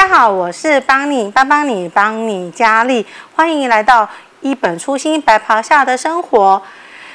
[0.00, 3.04] 大家好，我是帮你帮帮你帮你佳丽，
[3.34, 4.08] 欢迎来到
[4.40, 6.62] 一本初心白袍下的生活。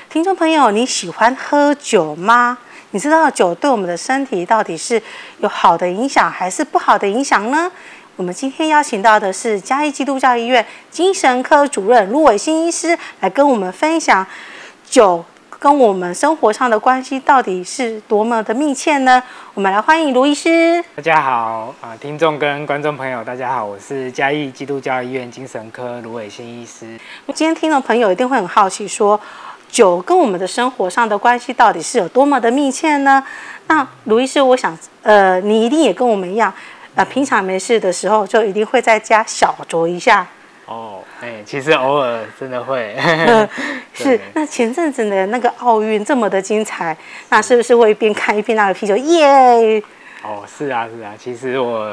[0.08, 2.56] 听众朋友，你喜欢喝酒吗？
[2.92, 5.02] 你知道酒对我们的身体到底是
[5.40, 7.72] 有好的影响还是不好的影响呢？
[8.18, 14.24] 我们今天邀请到的是嘉义基督教医院精神科主任卢伟新医师，来跟我们分享
[14.88, 15.26] 酒
[15.66, 19.24] 跟我们生活上的关系到底是多么的密切呢？
[19.56, 20.80] 我们来欢迎卢医师。
[20.96, 26.86] 大家好，啊，听众跟观众朋友，大家好，我是嘉义基督教医院精神科卢伟新医师。
[27.34, 29.26] 今天听众朋友一定会很好奇说，说
[29.68, 33.24] 酒跟我们的生活上的关系到底是有多么的密切呢？
[33.66, 36.54] 那卢医师，我想，呃，你一定也跟我们一样。
[36.94, 40.28] 呃，平常没事的时候，就一定会在家小酌一下。
[40.66, 42.96] 哦，哎，其实偶尔真的会。
[42.96, 43.48] 呃、
[43.94, 46.96] 是，那前阵子的那个奥运这么的精彩，
[47.30, 48.98] 那是不是会一边看一边拿着啤酒？
[48.98, 49.82] 耶！
[50.24, 51.14] 哦，是啊，是啊。
[51.20, 51.88] 其实我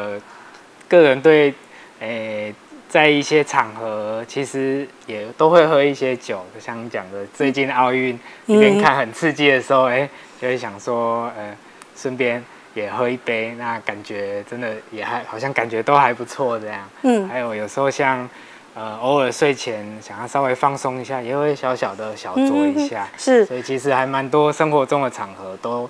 [0.88, 1.52] 个人对，
[2.00, 2.54] 诶，
[2.88, 6.44] 在一些场合，其实也都会喝一些酒。
[6.54, 10.08] 就像你讲的，最近奥运一边看很刺激的时候，哎、嗯，
[10.40, 11.54] 就会想说，呃，
[11.94, 12.42] 顺便。
[12.74, 16.88] 也喝一杯，那感觉真的也还好像感觉都还不错这样。
[17.02, 18.26] 嗯，还有有时候像
[18.74, 23.08] 呃偶尔睡前想要稍微放松一下，也会小小的小酌一下。
[23.16, 25.88] 是，所以其实还蛮多生活中的场合都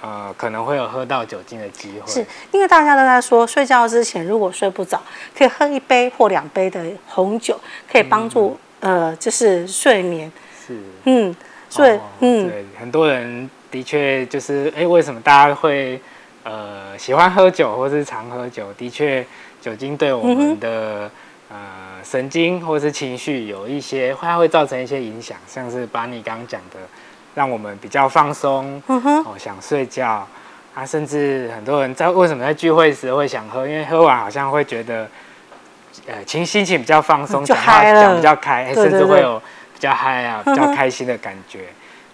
[0.00, 2.12] 呃可能会有喝到酒精的机会。
[2.12, 5.00] 是因为大家都在说睡觉之前如果睡不着，
[5.36, 7.58] 可以喝一杯或两杯的红酒，
[7.90, 10.30] 可以帮助、嗯、呃就是睡眠。
[10.66, 11.34] 是，嗯，
[11.68, 16.00] 所以、哦、嗯，对，很多人的确就是哎，为什么大家会？
[16.48, 19.26] 呃，喜欢喝酒或是常喝酒，的确，
[19.60, 21.10] 酒精对我们的、
[21.50, 26.78] 嗯、呃神经或是情绪有一些，它会造成一些影响，像是把你刚刚讲的，
[27.34, 30.26] 让我们比较放松，嗯、哦，想睡觉，
[30.72, 35.08] 啊，甚至很多人在为什么在聚会时会想喝，因为喝完好像会觉得，
[36.06, 39.38] 呃，情心情比较放松，讲话讲比较开，甚至会有
[39.74, 41.64] 比较嗨啊，比较开心的感觉，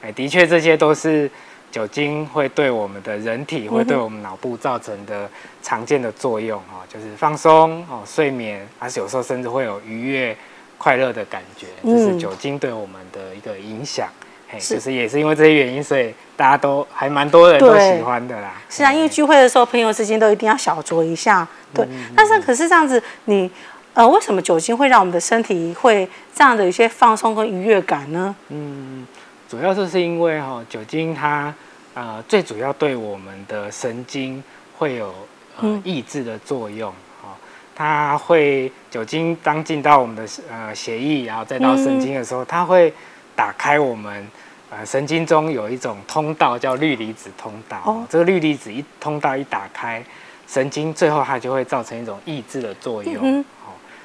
[0.02, 1.30] 哎，的确这些都是。
[1.72, 5.28] 酒精会对我们的人体，会对我们脑部造成的
[5.62, 10.36] 常见的作用哦，就是放松哦，睡眠，而且有时候甚至会有愉悦、
[10.76, 14.06] 快乐的感觉，这是酒精对我们的一个影响。
[14.50, 18.52] 嘿，就是也是因为这些原因，所以大家都还蛮多人都喜欢的啦。
[18.68, 21.48] 是啊，因为聚会的时候，朋友之间都一定要小酌一下。
[21.72, 23.50] 对，但是可是这样子，你
[23.94, 28.36] 呃，为什么酒精会让我们的身体会这样的一些放松跟愉悦感呢？
[28.50, 29.06] 嗯。
[29.52, 31.54] 主要就是因为哈酒精它
[31.92, 34.42] 呃最主要对我们的神经
[34.78, 35.14] 会有
[35.60, 36.90] 呃抑制的作用
[37.20, 37.36] 哈，
[37.74, 42.90] 它会酒精当进到我们的呃血液，然后再到神经的时候，它会
[43.36, 44.26] 打开我们
[44.70, 50.02] 呃神经中有一种通道叫氯离子通道，这个氯离子一通道一打开，
[50.48, 53.44] 神经最后它就会造成一种抑制的作用，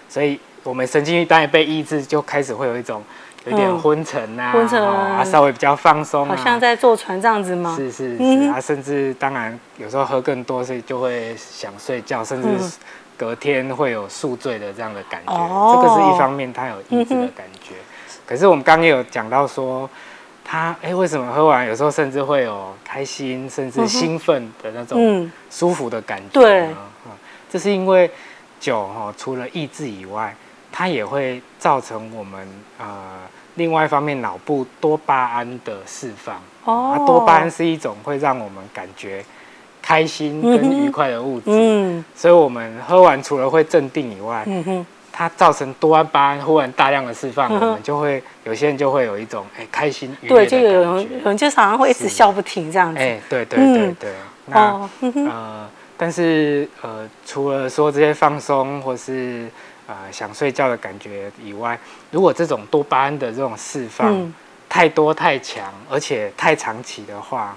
[0.10, 3.02] 所以我们神经一旦被抑制，就开始会有一种。
[3.50, 7.74] 有点昏沉呐、啊，昏沉啊，稍微比较放松、啊，好像在坐船这样子吗？
[7.78, 12.78] 是是是，嗯、啊，甚至当然有时候喝更多，所以就会想睡觉，甚至
[13.16, 15.34] 隔天会有宿醉的这样的感觉。
[15.34, 17.76] 哦、这个是一方面，它有抑制的感觉。
[17.76, 19.90] 嗯、可是我们刚刚也有讲到说，
[20.44, 26.42] 它哎、欸，为什么喝完有时候甚至会有开心，甚至兴奋的那种舒服的感觉？
[26.42, 26.62] 对、
[27.06, 27.12] 嗯，
[27.50, 28.10] 这是因为
[28.60, 30.36] 酒哈，除了抑制以外，
[30.72, 32.48] 它也会造成我们
[32.78, 32.86] 呃。
[33.58, 39.24] 另外一方面，脑部多巴胺的释放，哦，它多巴胺是一种会让我们感觉
[39.82, 54.12] 开心跟愉快的物质，嗯，所以我们喝完除了会镇定以外，嗯哼，它造成多巴胺忽然大量的释放，我们就会有些人就会有一种哎开心愉悦的感觉，对，就有人有人就常常会一直笑不停这样子，哎，对对对对，
[54.46, 54.90] 那
[55.30, 59.50] 呃，但是呃，除了说这些放松或是。
[59.88, 61.80] 呃，想睡觉的感觉以外，
[62.12, 64.34] 如果这种多巴胺的这种释放
[64.68, 67.56] 太多太强，而且太长期的话，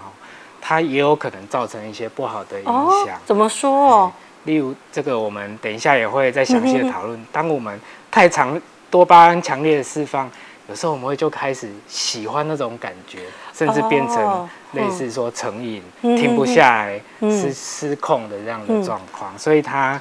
[0.61, 2.75] 它也有可能造成一些不好的影响。
[2.75, 4.12] 哦，怎么说哦？
[4.44, 7.27] 例如，这个我们等一下也会再详细的讨论。
[7.32, 7.79] 当我们
[8.12, 8.59] 太长
[8.91, 10.31] 多巴胺强烈的释放，
[10.69, 19.37] 有时候我们会就开始喜欢那种感觉，甚至变成类似说成瘾，停不下来，失失控的这样的状况。
[19.37, 20.00] 所以它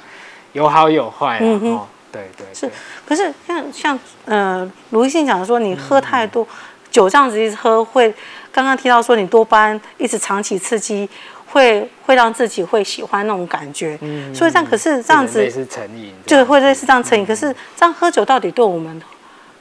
[0.52, 1.86] 有好有坏啊。
[2.12, 2.70] 对对，对是，
[3.06, 6.48] 可是像像呃，卢医生讲的说，你喝太多、嗯、
[6.90, 8.12] 酒这样子一直喝会，
[8.52, 11.08] 刚刚提到说你多巴胺一直长期刺激，
[11.46, 17.24] 会会让自己会喜欢那种感觉，嗯，所以这样可是这样子类似成瘾，就会类似这样成瘾。
[17.24, 19.00] 可是这样喝酒到底对我们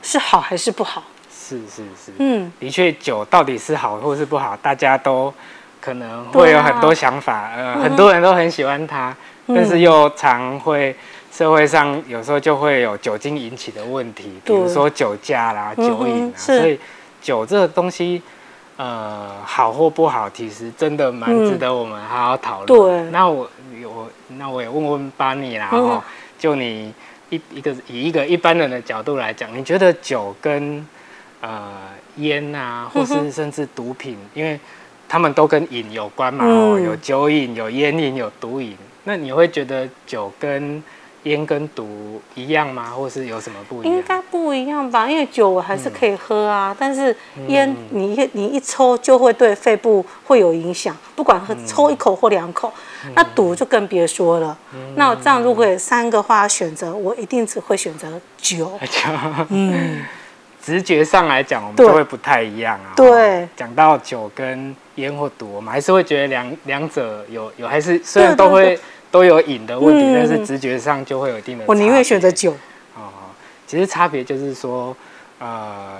[0.02, 1.04] 是好还是不好？
[1.31, 5.34] 是是是，嗯，的确酒到底是好或是不好，大家都
[5.81, 9.16] 可能会有很多想法，啊、呃，很多人都很喜欢它。
[9.52, 10.95] 但是又常会
[11.39, 16.77] 社会上有时候就会有酒精引起的问题，比如说酒驾啦、酒瘾啊，所以
[17.21, 18.21] 酒这个东西。
[18.75, 22.68] 呃，好或不好，其实真的蛮值得我们好好讨论。
[23.03, 23.50] 对，那我
[23.83, 26.01] 我那我也问问巴尼啦，哈，
[26.38, 26.94] 就你
[27.30, 30.88] 一一个以一个一般人的角度来讲，你觉得酒跟
[31.42, 31.74] 呃
[32.15, 34.57] 烟啊，或是甚至毒品，因为
[35.09, 40.81] 他们都跟瘾有关嘛，哦，有酒瘾、有烟瘾、有毒瘾，那你会觉得酒跟
[41.24, 42.92] 烟跟毒一样吗？
[42.95, 43.94] 或是有什么不一样？
[43.95, 47.16] 应该不一样吧，因为酒我还是可以喝啊，嗯、但是
[47.48, 52.71] 烟你一你一抽就会对肺部会有影响，不管喝抽一口或两口，
[53.06, 54.57] 嗯、那毒就更别说了。
[54.74, 58.07] 嗯、那这样如果有三个话选择，我一定只会选择
[58.38, 58.80] 酒。
[59.50, 60.01] 嗯，
[60.63, 62.94] 直觉上来讲，我们就会不太一样啊。
[62.95, 68.80] 对，讲到酒跟烟或毒，我们还是会觉得两两者有有还是虽然都会。
[69.11, 71.65] 都有瘾的问题，嗯、但是直觉上就会有一定的。
[71.67, 72.51] 我宁愿选择酒。
[72.95, 73.09] 哦，
[73.65, 74.95] 其实差别就是说，
[75.39, 76.00] 呃，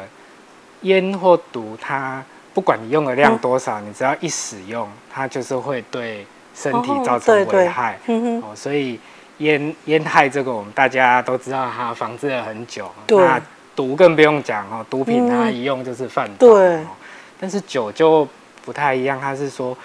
[0.82, 2.24] 烟或毒，它
[2.54, 7.94] 不管你用的量多少，嗯、你只要一使用，它就是会对身体造成危害。
[7.94, 9.00] 哦，对对哦，所以
[9.40, 12.92] 烟烟害这个，我们大家都知道，它防治了很久。
[13.08, 13.42] 对那
[13.76, 16.34] 毒更不用讲哦，毒品它一用就是犯法。
[16.34, 16.80] 嗯、对。
[17.40, 18.28] 但是酒就
[18.64, 19.76] 不太一样，它是说。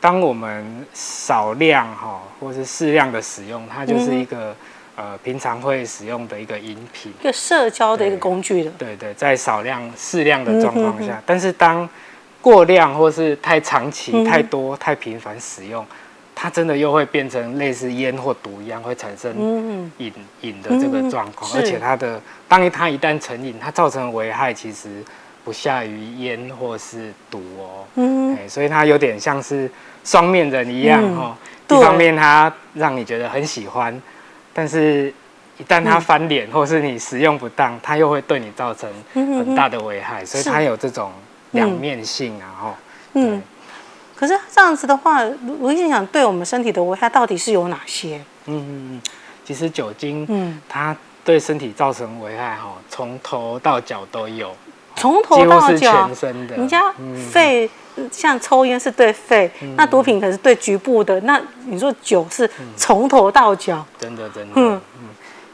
[0.00, 0.64] 当我们
[0.94, 4.54] 少量哈，或是适量的使用，它就是一个、
[4.96, 8.72] 嗯、呃平常会使用的一个饮品，一个社交的一个工具了。
[8.78, 11.22] 对对，在少量适量的状况下，嗯、哼哼。
[11.26, 11.88] 但是当
[12.40, 15.84] 过量或是太长期、嗯、太多、太频繁使用，
[16.34, 19.34] 它真的又会变成类似烟或毒一样，会产生
[19.98, 20.12] 瘾
[20.42, 21.50] 瘾的这个状况。
[21.54, 25.02] 而且它的当它一旦成瘾，它造成的危害其实
[25.48, 27.88] 不下于烟或是毒哦。
[27.94, 29.70] 嗯哼，所以它有点像是。
[30.04, 31.36] 双面人一样哦，
[31.68, 34.00] 嗯、一方面它让你觉得很喜欢，
[34.54, 35.12] 但是
[35.58, 41.12] 一旦它翻脸或是你使用不当，它又会对你造成很大的危害，所以它有这种
[41.50, 42.74] 两面性啊哈。
[43.14, 43.42] 嗯，
[44.16, 45.20] 可是这样子的话，
[45.58, 48.16] 我一直想对我们身体的危害到底是有哪些？
[48.46, 49.02] 嗯嗯嗯，
[49.44, 54.56] 其实酒精，嗯，它对身体造成危害哈，从头到脚都有，
[54.98, 56.10] 从头到脚，
[56.56, 56.92] 人家
[57.30, 57.70] 肺。
[58.12, 61.20] 像抽烟是对肺，嗯、那毒品可能是对局部的。
[61.22, 65.08] 那你说酒是从头到脚、嗯，真的真的，嗯嗯，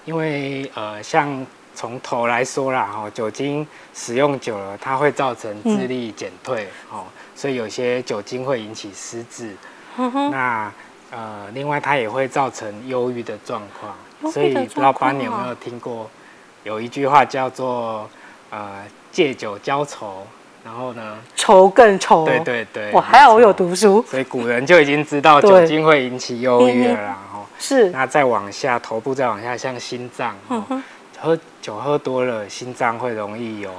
[0.05, 9.57] 因为呃，像从头来说啦，哈，酒精使用久了，它会造成智力减退，哦、嗯，所以有些酒精会引起失智。
[9.97, 10.71] 嗯、那
[11.13, 14.31] 呃，另外它也会造成忧郁的状况。
[14.31, 16.11] 所以不知道巴尼有没有听过，
[16.63, 18.07] 有一句话叫做
[18.51, 18.83] 呃，
[19.15, 20.27] 借酒浇愁。
[20.65, 21.19] 然后呢？
[21.37, 22.25] 愁更愁。
[22.25, 22.91] 对对对。
[22.91, 24.03] 我还好，我有读书。
[24.09, 27.91] 所以古人就已经知道酒精会引起忧郁了， 然后是。
[27.91, 30.35] 那再往下，头部再往下，像心脏，
[31.21, 33.71] 喝酒喝多了，心脏会容易有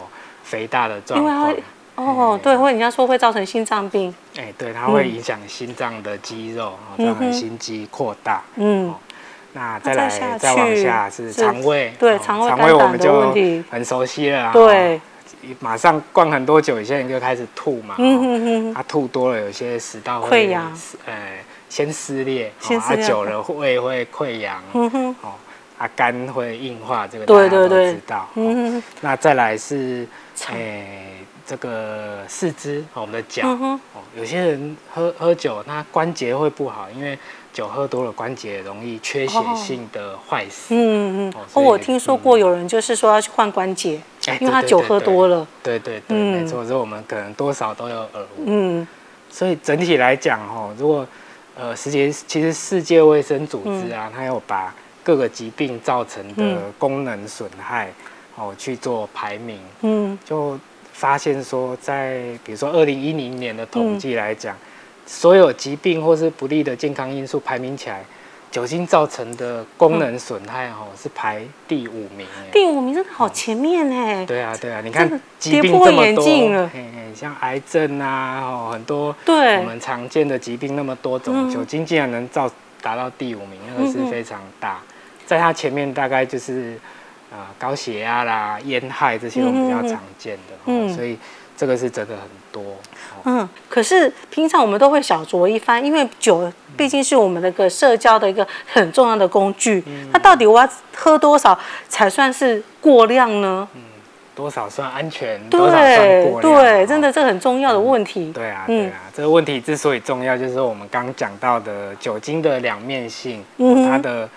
[0.43, 1.55] 肥大的状况。
[1.95, 4.13] 哦，对，会人家说会造成心脏病。
[4.37, 8.43] 哎，对，它会影响心脏的肌肉，造成心肌扩大。
[8.57, 8.93] 嗯。
[9.53, 13.33] 那再来再往下是肠胃，对，肠胃肠胃我们就
[13.71, 14.51] 很熟悉了。
[14.53, 15.01] 对。
[15.59, 17.95] 马上灌很多酒，有些人就开始吐嘛。
[17.97, 18.73] 嗯哼哼。
[18.73, 20.71] 他吐多了，有些食道会溃疡，
[21.05, 21.13] 呃，
[21.69, 24.61] 先撕裂，先撕裂，久了胃会溃疡。
[24.73, 25.15] 嗯哼。
[25.21, 25.33] 哦，
[25.77, 28.27] 啊，肝会硬化，这个大家都知道。
[28.35, 28.83] 嗯哼。
[29.01, 30.07] 那再来是，
[30.49, 33.47] 诶，这个四肢，我们的脚。
[33.47, 33.79] 哦，
[34.17, 37.17] 有些人喝喝酒，那关节会不好，因为。
[37.55, 40.75] 酒喝多了，关节容易缺血性的坏死。
[40.75, 41.33] 嗯嗯。
[41.53, 44.01] 哦，我听说过有人就是说要去换关节，
[44.39, 45.47] 因为他酒喝多了。
[45.61, 48.45] 对对对，没错，所以我们可能多少都有耳闻。
[48.45, 48.87] 嗯。
[49.29, 51.07] 所以整体来讲，哈，如果
[51.55, 57.91] 呃，世界其实世界卫生组织啊，它有把各个疾病造成的功能损害
[58.35, 59.59] 哦去做排名。
[59.81, 60.17] 嗯。
[60.25, 60.59] 就
[60.93, 64.55] 发现说，在比如说二零一零年的统计来讲。
[65.07, 68.03] 所有疾病或是不利的健康因素排名起来，
[68.55, 72.25] 酒精造成的功能损害哦是排第五名。
[72.53, 74.25] 第五名真的好前面哎。
[74.25, 75.05] 对啊对啊，你看
[75.37, 76.69] 疾病这么多，
[77.13, 82.49] 像癌症啊哦很多，对，我们常见的疾病那么多种，酒精竟然能造
[82.81, 84.79] 达到第五名，那个是非常大。
[85.25, 86.79] 在它前面大概就是
[87.33, 91.19] 啊高血压啦、烟害这些我们比较常见的，嗯，所以。
[91.57, 92.61] 这个是真的很多，
[93.25, 99.83] 嗯，可是平常我们都会小酌一番，因为酒毕竟是我们的个社交的一个很重要的工具。
[99.87, 101.57] 嗯，那到底我要喝多少
[101.89, 103.67] 才算是过量呢？
[103.73, 103.81] 嗯，
[104.35, 106.41] 多少算安全，多少算过量？
[106.41, 108.25] 对，真的这很重要的问题。
[108.25, 114.29] 嗯、对啊，对啊，这个问题之所以重要，就是我们刚讲到的酒精的两面性，嗯、它的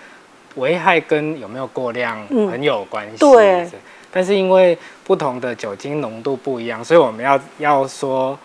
[0.55, 2.17] 危害跟有没有过量
[2.49, 3.77] 很有关系。
[4.11, 8.35] 但是因为不同的酒精浓度不一样，所以我们要要说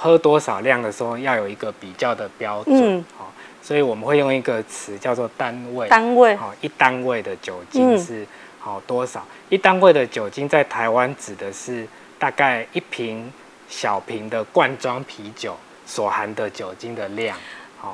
[0.00, 2.96] 喝多少量的时候，要有一个比较的标准。
[2.98, 3.04] 嗯。
[3.62, 5.86] 所以我们会用一个词叫做单位。
[5.88, 6.34] 单位。
[6.34, 8.26] 好，一单位的酒精是
[8.58, 9.20] 好多少？
[9.20, 11.86] 嗯、一单位的酒精在台湾指的是
[12.18, 13.30] 大概一瓶
[13.68, 15.54] 小瓶的罐装啤酒
[15.84, 17.36] 所含的酒精的量。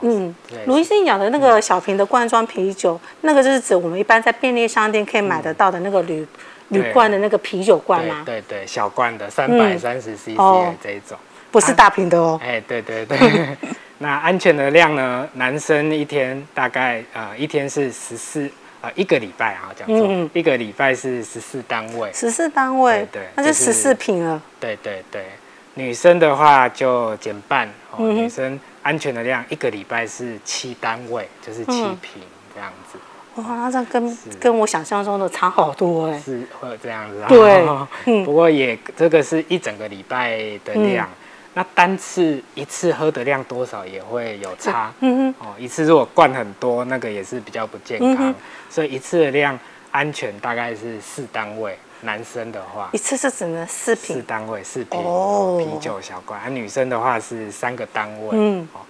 [0.02, 0.34] 嗯，
[0.66, 6.26] 卢医生讲的那个小瓶的罐装啤酒，嗯、那个就是指我们一般在便利商店可以买得到的那个铝
[6.68, 8.22] 铝罐的那个啤酒罐吗？
[8.24, 11.16] 对对对，小罐的三百三十 CC 的这一种，
[11.50, 12.40] 不是大瓶的哦。
[12.42, 13.18] 哎，对对对。
[13.98, 15.26] 那安全的量呢？
[15.34, 18.46] 男生一天大概呃一天是十四
[18.82, 22.12] 呃一个礼拜啊，讲错，嗯、一个礼拜是十四单位。
[22.12, 24.42] 十四单位，对，对，那就十四瓶了。
[24.60, 25.24] 对对对，
[25.72, 31.72] 女生的话就减半哦，嗯、女生安全的量一个礼拜是七单位，就是七
[32.02, 32.20] 瓶
[32.54, 32.98] 这样子。
[33.36, 36.18] 哇，那这样跟跟我想象中的差好多哎。
[36.18, 37.28] 是会有这样子啊？
[37.30, 37.66] 对，
[38.04, 41.06] 嗯、不过也这个是一整个礼拜的量。
[41.06, 41.22] 嗯
[41.56, 48.34] 那单次一次喝的量多少也会有差，嗯哼，哦，一次如果灌很多，那个也是比较不健康，嗯、
[48.68, 49.58] 所以一次的量
[49.90, 58.80] 安全大概是四单位，男生的话，一次是只能四瓶，四单位四瓶、哦、啤酒小罐，而、啊、女生的话是三个单位，嗯，哦，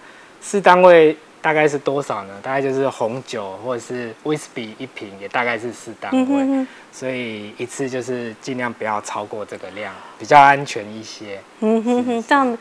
[0.40, 1.16] 四单位。
[1.47, 2.35] 大概是多少呢？
[2.43, 11.38] 大概就是红酒或者是威士忌一瓶，也大概是四单位，嗯、哼哼，所以一次就是尽量不要超过这个量，比较安全一些。
[11.61, 12.59] 嗯哼哼，这样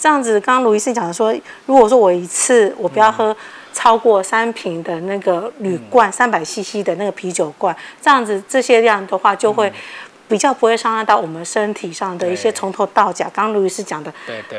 [0.00, 1.34] 这样子，刚刚卢医师讲的说，
[1.66, 3.36] 如果说我一次我不要喝
[3.72, 9.68] 超过三瓶的那个铝罐，三百 CC 的那个啤酒罐，这样子这些量的话就会。
[9.68, 9.72] 嗯
[10.28, 14.12] 比较不会伤害到我们身体上的一些从头到脚，刚刚卢医师讲的，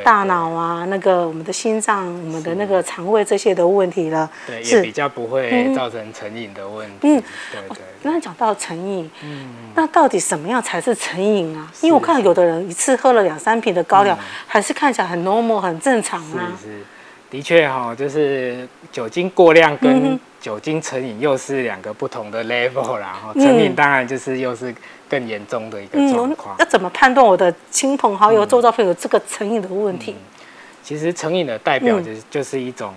[0.03, 6.95] 大脑啊，那个我们的心脏、我们的那个肠胃这些的问题了，对，也比较不会造成成瘾的问题。
[7.03, 7.77] 嗯，对对。
[8.03, 11.71] 刚才讲到成瘾，嗯，那到底什么样才是成瘾啊？
[11.81, 16.51] 因为我看到有的人一次喝了两三瓶的高粱，还是看起来很 normal 很正常啊。
[16.59, 16.79] 是是，
[17.29, 23.19] 的确哈，就是酒精过量跟酒精成瘾又是两个不同的 level 啦。
[23.21, 24.73] 哈，成瘾当然就是又是。
[25.09, 30.11] 更严重的一个状况，要怎么判断我的亲朋好友、周遭朋友这个成瘾的问题？
[30.11, 30.23] 嗯、
[30.83, 32.93] 其实成瘾的代表就是就是一种，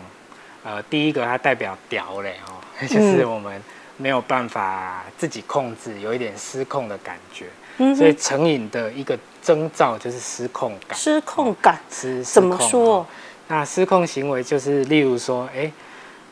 [0.64, 3.60] 嗯、呃，第一个它代表屌嘞哦， 就是我们
[3.96, 7.46] 没有办法自己控制，有一点失控的感觉。
[7.78, 10.98] 嗯，所以成瘾的一个征兆就是失控感。
[10.98, 13.06] 失控感，失怎么说？
[13.48, 15.72] 那失控行为就是例如说，哎，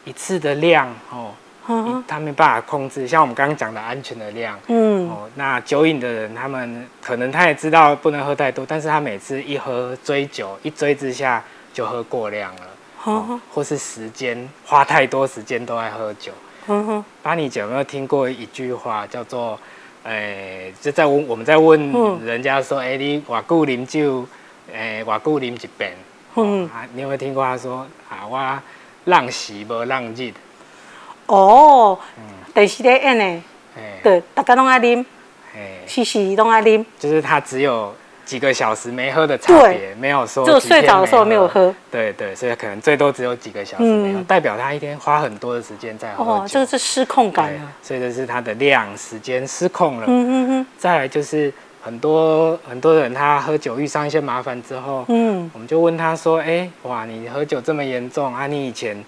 [0.04, 1.32] 一次的量哦。
[2.06, 12.62] 他没办法控制，像我们刚刚讲的安全的量，嗯，哦，那酒瘾的人，他们可能他也知道不能喝太多，但是他每次一喝追酒，一追之下就喝过量了，
[13.04, 16.32] 哦，或是时间花太多时间都在喝酒，
[16.68, 19.58] 嗯哼，巴尼姐有没有听过一句话叫做，
[20.04, 21.92] 诶，就在问我们在问
[22.24, 24.26] 人家说，哎，你瓦固啉酒，
[24.72, 25.92] 诶，瓦固啉一遍，
[26.36, 28.62] 嗯，啊，你有没有听过他说，啊，我
[29.04, 30.32] 浪时无浪日。
[31.30, 31.96] 哦，
[32.52, 33.42] 电视在演呢，
[34.02, 35.04] 对，大家都爱啉，
[35.86, 37.94] 嘻嘻都爱啉，就是他只有
[38.24, 59.00] 几个小时没喝的差别，没有说就睡着的时候没有喝，对对，所以可能最多只有几个小时没有，代表他一天花很多的时间在喝，哦，这个是失控感啊，所以这是他的量时间失控了，嗯嗯嗯，再来就是很多很多人他喝酒遇上一些麻烦之后，嗯，我们就问他说，哎，哇，你喝酒这么严重啊，你以前。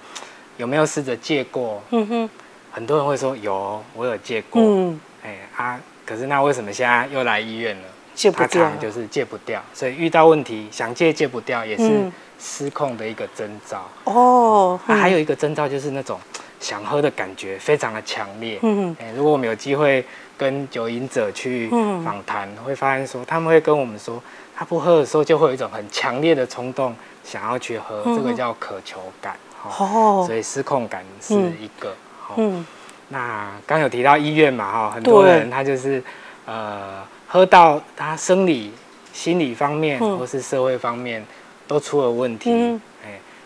[0.57, 1.83] 有没有试着戒过？
[1.91, 2.31] 嗯哼，
[2.71, 4.63] 很多人会说有，我有戒过。
[4.63, 7.83] 嗯，哎啊，可是那为什么现在又来医院了？
[8.15, 9.63] 戒不掉，就是戒不掉。
[9.73, 13.89] 所以遇到问题想戒戒不掉，也是失控的一个征兆。
[14.05, 16.21] 哦，那还有一个征兆就是那种
[16.61, 18.59] 想喝的感觉非常的强烈。
[18.63, 20.05] 嗯如果我们有机会
[20.37, 21.71] 跟酒瘾者去
[22.05, 24.23] 访谈，会发现说他们会跟我们说，
[24.55, 26.95] 他不喝的时候就会有一种很强烈的冲动
[27.25, 29.35] 想要去喝，这个叫渴求感。
[29.65, 31.95] 哦，所以失控感是一个。
[32.37, 32.65] 嗯，
[33.09, 36.03] 那刚有提到医院嘛，哈，很多人他就是
[36.47, 38.73] 呃喝到他生理、
[39.13, 41.23] 心理方面或是社会方面
[41.69, 42.81] 都出了问题。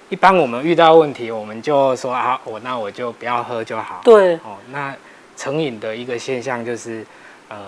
[0.08, 4.00] 一般我们遇到问题，我们就说啊，我那我就不要喝就好。
[4.04, 4.36] 对。
[4.36, 4.94] 哦，那
[5.36, 7.04] 成瘾的一个现象就是
[7.48, 7.58] 呃，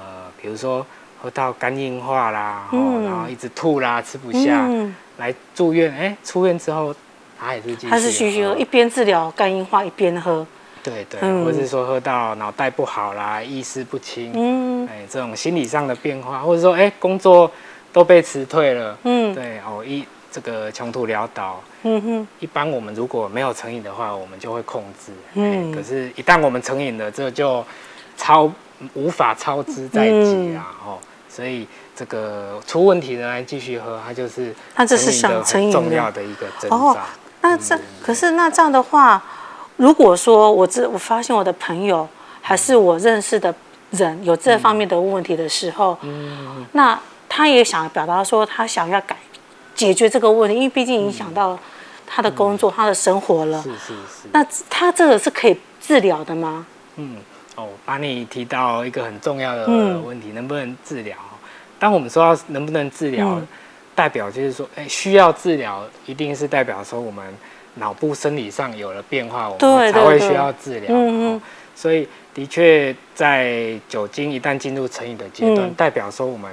[0.41, 0.87] 比如说
[1.21, 4.69] 喝到肝硬化啦，然后一直吐啦，吃不下，
[5.17, 6.95] 来住院，哎，出院之后。
[7.39, 10.47] 他也是继续，他是继续喝，一边治疗肝硬化一边喝。
[10.83, 17.51] 对对，或者是说喝到脑袋不好啦，意识不清，嗯，哎，这种心理上的变化，或者说哎，工作
[17.93, 27.63] 都被辞退了，嗯，对哦，一这个穷途潦倒，嗯哼，一般我们如果没有成瘾的话，我们就会控制，嗯，可是，一旦我们成瘾了，这就
[28.17, 28.51] 超
[28.95, 36.97] 无法超支在即啊，哦，所以这个出问题的人来继续喝，它就是它这是很重要的一个征兆。
[37.41, 39.23] 那这、嗯、可是那这样的话，
[39.77, 42.09] 如果说我这我发现我的朋友
[42.43, 43.55] 还是我认识的
[43.91, 49.17] 人有这方面的问题的时候，嗯，那他也想表达说他想要改
[49.75, 51.59] 解决这个问题，因为毕竟影响到
[52.07, 53.63] 他的工作、嗯、他的生活了。
[53.63, 54.29] 是是是。
[54.33, 56.67] 那他这个是可以治疗的吗？
[56.97, 57.17] 嗯，
[57.55, 61.17] 哦，把你提到一个很重要的问题，嗯、能不能治疗？
[61.79, 63.29] 当我们说到能不能治疗？
[63.29, 63.47] 嗯
[63.99, 67.27] 代表就是说，哎，需要治疗，一定是代表说我们
[67.75, 70.87] 脑部生理上有了变化，我们才会需要治疗。
[70.91, 71.43] 嗯嗯。
[71.75, 76.49] 所以的确，在酒精一旦进入成瘾的阶段，代表说我们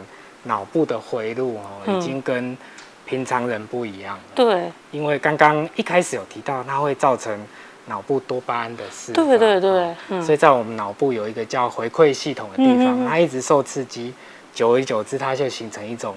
[0.46, 2.58] 脑部的回路哦，已经跟
[3.06, 4.24] 平常人不一样了。
[4.34, 4.64] 对。
[4.90, 7.40] 因为刚刚一开始有提到，它会造成
[7.86, 9.24] 脑部多巴胺的释放。
[9.28, 9.94] 对对对。
[10.20, 14.12] 所以在我们脑部有一个叫回馈系统的地方，它一直受刺激，
[14.52, 16.16] 久而久之，它就形成一种。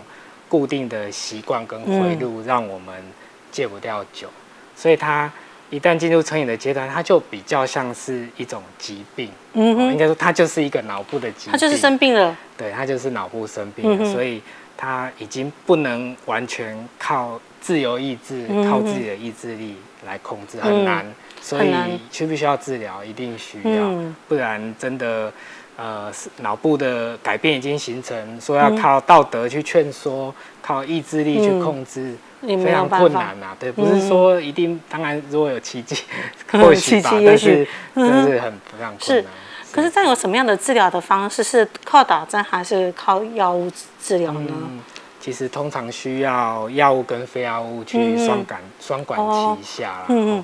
[0.48, 2.94] 固定的习惯跟回路，让我们
[3.52, 4.42] 戒不掉酒，嗯、
[4.74, 5.30] 所以它
[5.70, 9.30] 一旦进入成瘾的阶段，它就比较像是一种疾病。
[9.52, 11.52] 嗯哼，应该说它就是一个脑部的疾病。
[11.52, 12.34] 它就是生病了。
[12.56, 14.42] 对，它就是脑部生病了，嗯、所以
[14.76, 19.76] 它已经不能完全靠自由意志、嗯、靠自己的意志力
[20.06, 21.04] 来控制，很难。
[21.06, 21.74] 嗯、所以
[22.10, 23.04] 需不需要治疗？
[23.04, 25.32] 一定需要，嗯、不然真的。
[25.78, 33.56] 呃，脑部的改变已经形成，说要靠道德去劝说，靠意志力去控制，非常困难呐。
[33.60, 36.02] 对，不是说一定，当然如果有奇迹，
[36.50, 39.22] 或许吧，但是但是很非常困难。
[39.22, 39.24] 是，
[39.70, 41.44] 可是这有什么样的治疗的方式？
[41.44, 43.70] 是靠打针还是靠药物
[44.02, 44.52] 治疗呢？
[45.20, 49.20] 其实通常需要药物跟非药物去双管双管
[49.56, 50.04] 齐下。
[50.08, 50.42] 嗯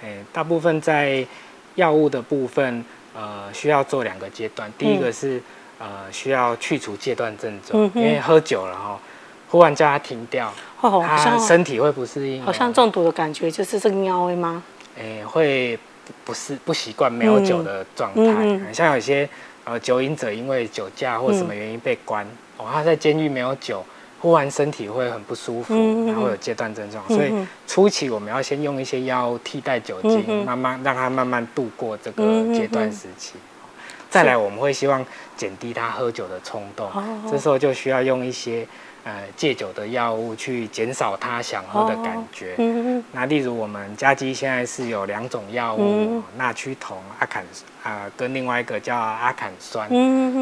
[0.00, 0.24] 嗯。
[0.32, 1.26] 大部分在
[1.74, 2.84] 药物的部分。
[3.16, 4.70] 呃，需要做两个阶段。
[4.76, 5.38] 第一个是、
[5.80, 9.00] 嗯、呃，需要去除戒断症状，嗯、因为喝酒了哈，
[9.48, 10.52] 忽然叫他停掉，
[10.82, 14.62] 哦、他身体会不适应，好像中毒的感觉，就是这个尿味吗？
[14.98, 15.78] 诶、欸，会
[16.24, 19.26] 不是不习惯没有酒的状态，嗯嗯、像有些
[19.64, 23.82] 呃酒瘾者，因为酒驾或什么原因被关，嗯、哦，他在监狱没有酒。
[24.20, 25.74] 忽然身体会很不舒服，
[26.06, 27.32] 然后有戒断症状，所以
[27.66, 32.22] 初期我们要先用一些药替代酒精，慢慢让他慢慢度过这个
[32.54, 33.34] 戒断时期。
[34.08, 35.04] 再来，我们会希望
[35.36, 36.90] 减低他喝酒的冲动，
[37.30, 38.66] 这时候就需要用一些
[39.06, 42.56] 呃戒酒的药物去减少他想喝的感觉。
[43.12, 47.46] 那例如我们嘉基现在是有两种药物，纳曲酮、阿坎
[47.82, 49.88] 啊，跟另外一个叫阿坎酸，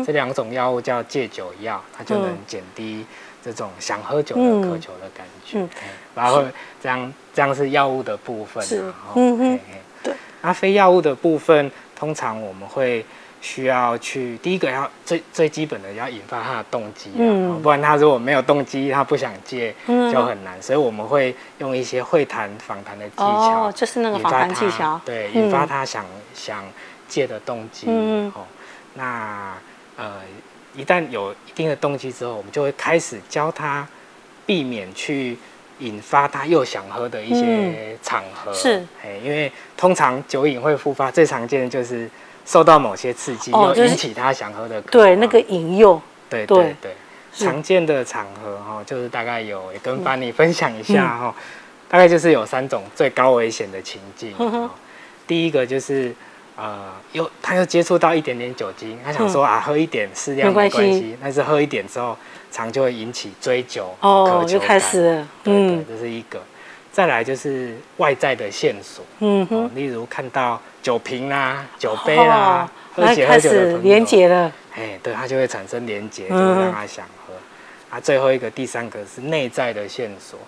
[0.02, 3.04] 这两种药物叫戒酒药，它就能减低。
[3.44, 5.68] 这种想喝酒的渴求的感觉，
[6.14, 6.42] 然后
[6.80, 9.60] 这样是这样是药物的部分，是，嗯嗯，
[10.02, 10.14] 对。
[10.40, 13.04] 那非药物的部分，通常我们会
[13.44, 20.58] 需要去第一个要最最基本的要引发他的动机，嗯，不然他如果没有动机，他不想戒就很难。
[20.58, 26.64] 嗯、所以我们会用一些会谈访谈的技巧，哦，就是那个访谈技巧，对，引发他想、嗯、想
[27.06, 28.46] 戒的动机，嗯，哦，
[28.94, 29.52] 那
[29.96, 30.14] 呃。
[30.76, 33.86] 一旦有一定的动机之后，我们就会开始教他
[34.44, 35.38] 避免去
[35.78, 38.50] 引发他又想喝的一些场合。
[38.50, 38.86] 嗯、是，
[39.22, 42.10] 因为通常酒瘾会复发，最常见的就是
[42.44, 44.80] 受到某些刺激，又引起他想喝的。
[44.82, 46.00] 对，那个引诱。
[46.28, 46.92] 对对对，
[47.32, 51.42] 常见的场合哈，就是大概有也跟班尼分享一下哈，嗯、
[51.88, 54.34] 大概就是有三种最高危险的情境。
[54.38, 54.68] 嗯、
[55.26, 56.14] 第一个就是。
[56.56, 62.16] 呃，又他又接触到一点点酒精，他想说啊，喝一点适量没关系，但是喝一点之后，
[62.48, 64.68] 常就会引起追酒、渴求感。
[64.68, 66.40] 开始了，嗯，这是一个。
[66.94, 73.50] 再来就是外在的线索，嗯哼，例如看到酒瓶啦、酒杯啦，喝酒喝酒
[73.82, 77.34] 连结了，哎，对，他就会产生连结，就会让他想喝。
[77.90, 80.38] 啊，最后一个第三个是内在的线索，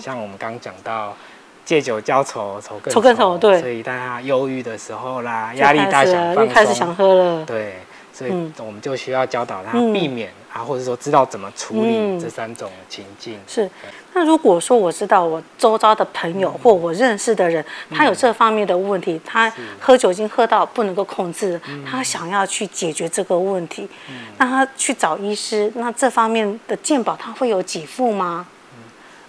[0.00, 1.16] 像我们刚刚讲到。
[1.64, 7.76] 借酒浇愁，愁更愁，更愁，对，所以大家忧郁的时候啦，压力大，想放松，开始想喝了，对，
[8.12, 13.34] 所以我们就需要教导他避免、嗯、啊，或者说知道怎么处理这三种情境。
[13.34, 13.70] 嗯、是，
[14.12, 28.46] 那如果说我知道我周遭的朋友或我认识的人，嗯、他有这方面的问题，他喝酒精喝到不能够控制，嗯、他想要去解决这个问题，嗯、那他去找医师，那这方面的健保他会有给付吗？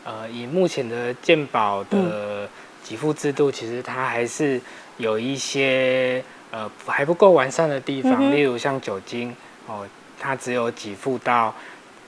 [0.05, 2.49] 呃，以目前的健保的
[2.83, 4.59] 给付制度，其实它还是
[4.97, 9.33] 有一些呃还不够完善的地方，嗯、例如像酒精
[9.65, 9.87] 哦，
[10.23, 11.53] 它只有给付到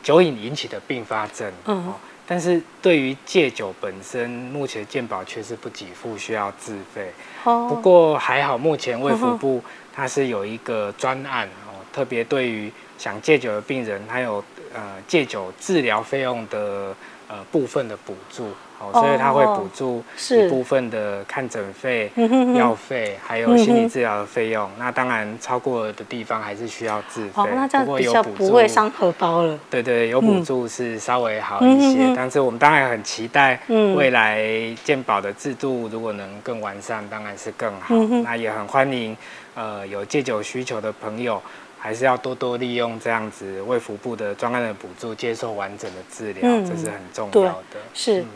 [0.01, 1.93] 酒瘾引起的并发症，嗯，
[2.25, 7.12] 但是对于戒酒本身，目前健保却是不给付，需要自费。
[7.43, 9.62] 哦，不过还好，目前卫福部
[9.93, 14.41] 它是有一个专案哦，特别对于想戒酒的病人，还有
[14.73, 16.95] 呃戒酒治疗费用的
[17.28, 18.49] 呃部分的补助。
[18.80, 22.12] 哦，所以他会补助一部分的看诊费、
[22.56, 24.70] 药费，还有心理治疗的费用。
[24.78, 27.32] 那当然超过的地方还是需要自费。
[27.36, 29.58] 哦，那这样比较不会伤荷包了。
[29.70, 32.14] 对对，有补助是稍微好一些。
[32.16, 33.60] 但是我们当然很期待
[33.96, 34.46] 未来
[34.84, 37.96] 健保的制度如果能更完善，当然是更好。
[38.24, 39.16] 那也很欢迎
[39.56, 41.42] 呃有戒酒需求的朋友。
[41.86, 47.78] 还是要多多利用这样子卫福部的专案的补助，接受完整的治疗，嗯、这是很重要的。
[47.93, 48.28] 是，嗯、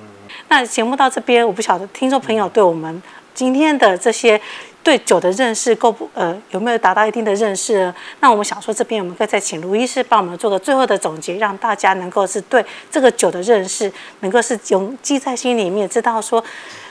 [0.49, 3.01] 那节目到这边，我不晓得听众朋友对我们
[3.33, 4.39] 今天的这些
[4.83, 7.95] 对酒的认识够不呃有没有达到一定的认识呢？
[8.19, 16.43] 那我们想说，这边我们可以再请卢医师帮我们做个最后的总结，让大家能够是对这个酒的认识能够是永记在心里面，知道说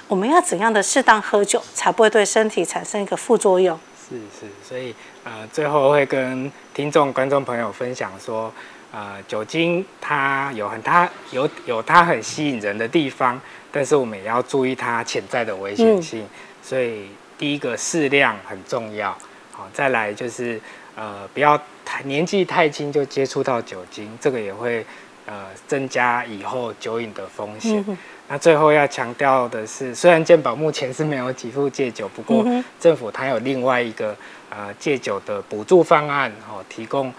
[0.08, 3.78] 我们要怎样的适当喝酒，才不会对身体产生一个副作用。
[4.08, 8.50] 是是，所以呃，最后会跟听众、观众朋友分享说，
[8.90, 13.38] 呃，酒精它有很它有有它很吸引人的地方，
[13.70, 16.22] 但是我们也要注意它潜在的危险性。
[16.22, 16.28] 嗯、
[16.62, 19.16] 所以第一个适量很重要，
[19.52, 20.58] 好，再来就是
[20.96, 24.84] 呃，不要太年纪太轻就接触到酒精，这个也会
[25.28, 27.84] 呃增加以后酒瘾的风险。
[27.86, 27.98] 嗯
[28.30, 32.44] 那最后要强调的是，虽然健保目前是没有给付戒酒，不过
[32.78, 34.14] 政府它有另外一个
[34.50, 37.10] 呃戒酒的补助方案哦，提供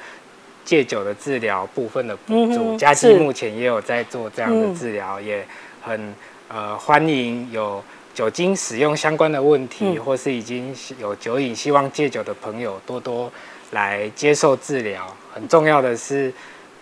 [0.63, 2.77] 戒酒的治疗部分的补助。
[2.77, 5.43] 嘉基目前也有在做这样的治疗，也
[5.81, 6.13] 很
[6.47, 13.31] 呃欢迎有酒精使用相关的问题，或是已经有酒瘾希望戒酒的朋友多多
[13.71, 15.11] 来接受治疗。
[15.33, 16.31] 很重要的是，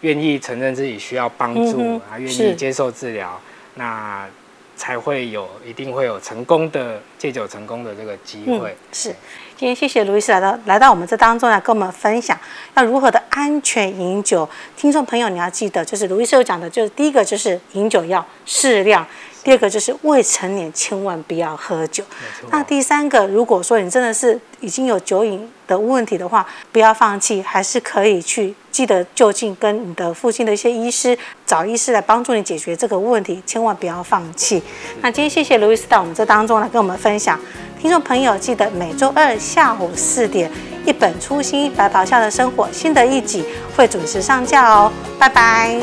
[0.02, 3.40] 愿意承认自己需要帮助，啊，愿意接受治疗。
[3.76, 4.28] 那
[4.76, 8.70] 才会有，一定会有成功的戒酒成功的这个机会。
[8.70, 9.16] 嗯、是，
[9.60, 12.38] 今天谢谢卢医师来到来到我们这当中来跟我们分享
[12.76, 14.48] 要如何的安全饮酒。
[14.76, 19.04] 听众朋友，你要记得，就是卢医师有讲的，就是第一个就是饮酒要适量。
[19.44, 22.04] 第二个就是未成年千万不要喝酒。
[22.52, 31.18] 那第三个，如果说你真的是已经有酒瘾的问题的话，不要放弃，还是可以去记得就近跟你的附近的一些医师
[31.48, 34.62] 找医师来帮助你解决这个问题，千万不要放弃。
[35.02, 37.40] 那今天谢谢卢医师到我们这当中来跟我们分享。
[37.80, 40.52] 听众朋友，记得每周二下午四点，
[40.86, 44.92] 一本初心白袍下的生活新的一集会准时上架哦。
[45.20, 45.80] 拜拜。